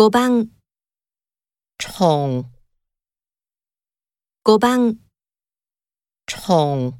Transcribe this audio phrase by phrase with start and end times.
[0.00, 0.48] 五番
[1.76, 2.46] 虫，
[4.44, 4.96] 五番
[6.26, 6.94] 虫。